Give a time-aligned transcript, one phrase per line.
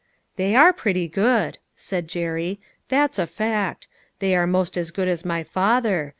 [0.35, 2.59] "They are pretty good," said Jerry,"
[2.89, 6.09] that's a fact; they are most as good as my father.